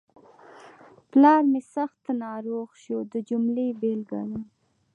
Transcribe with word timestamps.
پلار 1.11 1.41
مې 1.51 1.61
سخت 1.75 2.03
ناروغ 2.23 2.69
شو 2.83 2.97
د 3.11 3.13
جملې 3.29 3.67
بېلګه 3.79 4.21
ده. 4.29 4.39